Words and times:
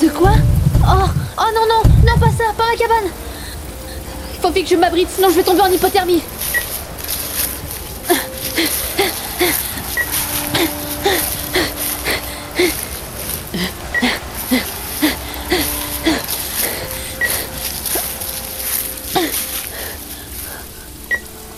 De 0.00 0.08
quoi 0.10 0.32
Oh 0.82 1.08
Oh 1.38 1.44
non, 1.54 1.66
non 1.68 1.82
Non, 2.06 2.18
pas 2.18 2.30
ça 2.30 2.52
Pas 2.56 2.64
ma 2.70 2.76
cabane. 2.76 3.10
Faut 4.40 4.50
vite 4.50 4.68
que 4.68 4.74
je 4.74 4.76
m'abrite, 4.76 5.08
sinon 5.10 5.30
je 5.30 5.34
vais 5.34 5.42
tomber 5.42 5.62
en 5.62 5.70
hypothermie. 5.70 6.22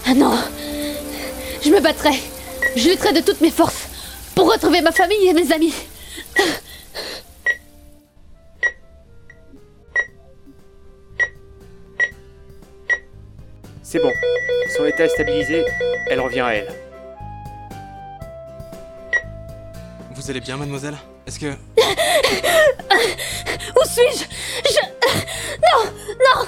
Ah 0.06 0.14
non 0.14 0.32
Je 1.62 1.68
me 1.68 1.80
battrai 1.80 2.12
Je 2.76 2.88
lutterai 2.88 3.12
de 3.12 3.20
toutes 3.20 3.42
mes 3.42 3.50
forces 3.50 3.88
pour 4.34 4.50
retrouver 4.50 4.80
ma 4.80 4.92
famille 4.92 5.28
et 5.28 5.34
mes 5.34 5.52
amis 5.52 5.74
C'est 13.90 14.02
bon. 14.02 14.12
Son 14.76 14.84
état 14.84 15.06
est 15.06 15.08
stabilisé, 15.08 15.64
elle 16.08 16.20
revient 16.20 16.40
à 16.40 16.54
elle. 16.54 16.68
Vous 20.14 20.30
allez 20.30 20.40
bien, 20.40 20.58
mademoiselle? 20.58 20.98
Est-ce 21.26 21.38
que. 21.38 21.46
Où 23.76 23.84
suis-je? 23.86 24.24
Je... 24.68 24.80
Non 25.72 25.90
Non 26.18 26.44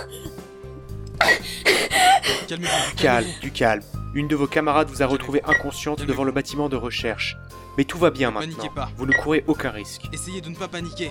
Calmez-vous. 2.46 2.96
Calme, 2.98 3.28
du 3.40 3.50
calme. 3.50 3.82
Une 4.12 4.28
de 4.28 4.36
vos 4.36 4.46
camarades 4.46 4.90
vous 4.90 5.02
a 5.02 5.06
retrouvé 5.06 5.40
inconsciente 5.46 6.02
devant 6.02 6.24
le 6.24 6.32
bâtiment 6.32 6.68
de 6.68 6.76
recherche. 6.76 7.38
Mais 7.78 7.84
tout 7.84 7.96
va 7.96 8.10
bien 8.10 8.30
maintenant. 8.30 8.54
Paniquez 8.54 8.74
pas. 8.74 8.90
Vous 8.98 9.06
ne 9.06 9.14
courez 9.14 9.44
aucun 9.46 9.70
risque. 9.70 10.02
Essayez 10.12 10.42
de 10.42 10.50
ne 10.50 10.56
pas 10.56 10.68
paniquer. 10.68 11.10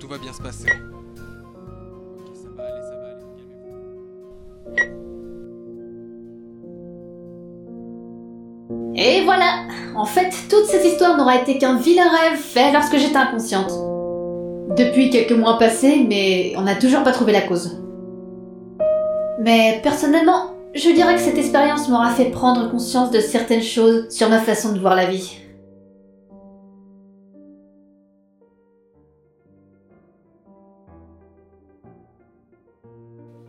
Tout 0.00 0.08
va 0.08 0.16
bien 0.16 0.32
se 0.32 0.40
passer. 0.40 0.72
Et 8.96 9.22
voilà 9.24 9.66
En 9.94 10.06
fait, 10.06 10.30
toute 10.48 10.64
cette 10.64 10.84
histoire 10.84 11.16
n'aura 11.16 11.36
été 11.36 11.58
qu'un 11.58 11.76
vilain 11.76 12.08
rêve 12.08 12.38
fait 12.38 12.72
lorsque 12.72 12.96
j'étais 12.96 13.16
inconsciente. 13.16 13.70
Depuis 14.76 15.10
quelques 15.10 15.32
mois 15.32 15.58
passés, 15.58 16.04
mais 16.08 16.54
on 16.56 16.62
n'a 16.62 16.74
toujours 16.74 17.02
pas 17.02 17.12
trouvé 17.12 17.32
la 17.32 17.42
cause. 17.42 17.80
Mais 19.40 19.80
personnellement, 19.82 20.56
je 20.74 20.90
dirais 20.90 21.14
que 21.14 21.20
cette 21.20 21.38
expérience 21.38 21.88
m'aura 21.88 22.10
fait 22.10 22.30
prendre 22.30 22.70
conscience 22.70 23.10
de 23.10 23.20
certaines 23.20 23.62
choses 23.62 24.08
sur 24.10 24.28
ma 24.28 24.40
façon 24.40 24.72
de 24.72 24.78
voir 24.78 24.96
la 24.96 25.06
vie. 25.06 25.38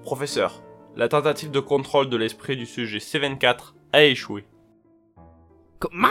Professeur, 0.03 0.61
la 0.97 1.07
tentative 1.07 1.51
de 1.51 1.59
contrôle 1.59 2.09
de 2.09 2.17
l'esprit 2.17 2.57
du 2.57 2.65
sujet 2.65 2.97
C24 2.97 3.73
a 3.93 4.03
échoué. 4.03 4.45
Comment? 5.79 6.07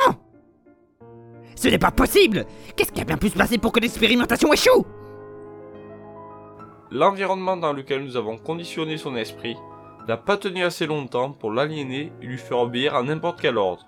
Ce 1.57 1.67
n'est 1.69 1.79
pas 1.79 1.91
possible 1.91 2.47
Qu'est-ce 2.77 2.93
qui 2.93 3.01
a 3.01 3.05
bien 3.05 3.17
pu 3.17 3.29
se 3.29 3.37
passer 3.37 3.59
pour 3.59 3.73
que 3.73 3.81
l'expérimentation 3.81 4.53
échoue? 4.53 4.87
L'environnement 6.93 7.57
dans 7.57 7.73
lequel 7.73 8.05
nous 8.05 8.17
avons 8.17 8.39
conditionné 8.39 8.97
son 8.97 9.17
esprit 9.17 9.57
n'a 10.07 10.17
pas 10.17 10.37
tenu 10.37 10.63
assez 10.63 10.87
longtemps 10.87 11.33
pour 11.33 11.51
l'aliéner 11.51 12.13
et 12.23 12.27
lui 12.27 12.39
faire 12.39 12.59
obéir 12.59 12.95
à 12.95 13.03
n'importe 13.03 13.41
quel 13.41 13.59
ordre. 13.59 13.85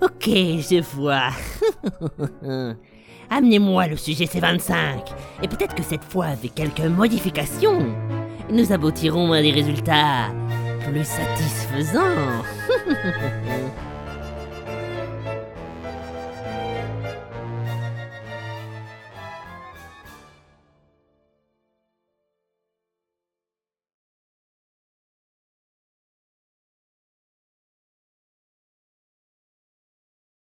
Ok, 0.00 0.24
je 0.24 0.82
vois. 0.96 1.28
Amenez-moi 3.30 3.88
le 3.88 3.96
sujet 3.96 4.24
C25, 4.24 5.14
et 5.42 5.48
peut-être 5.48 5.74
que 5.74 5.82
cette 5.82 6.04
fois, 6.04 6.26
avec 6.26 6.54
quelques 6.54 6.80
modifications, 6.80 7.94
nous 8.50 8.72
aboutirons 8.72 9.32
à 9.32 9.42
des 9.42 9.50
résultats 9.50 10.30
plus 10.86 11.04
satisfaisants. 11.04 12.44